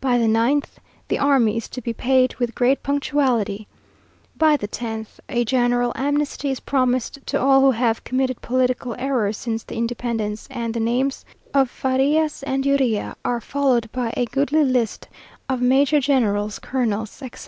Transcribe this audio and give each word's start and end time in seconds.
By 0.00 0.18
the 0.18 0.28
ninth, 0.28 0.78
the 1.08 1.18
army 1.18 1.56
is 1.56 1.68
to 1.70 1.80
be 1.82 1.92
paid 1.92 2.36
with 2.36 2.54
great 2.54 2.84
punctuality. 2.84 3.66
By 4.38 4.56
the 4.56 4.68
tenth, 4.68 5.18
a 5.28 5.44
general 5.44 5.90
amnesty 5.96 6.50
is 6.50 6.60
promised 6.60 7.18
to 7.26 7.40
all 7.40 7.60
who 7.60 7.70
have 7.72 8.04
committed 8.04 8.40
political 8.40 8.94
errors 9.00 9.36
since 9.36 9.64
the 9.64 9.74
Independence; 9.74 10.46
and 10.48 10.74
the 10.74 10.78
names 10.78 11.24
of 11.52 11.68
Farias 11.70 12.44
and 12.44 12.64
Urrea 12.64 13.16
are 13.24 13.40
followed 13.40 13.90
by 13.90 14.14
a 14.16 14.26
goodly 14.26 14.62
list 14.62 15.08
of 15.48 15.60
major 15.60 15.98
generals, 15.98 16.60
colonels, 16.60 17.20
etc. 17.20 17.40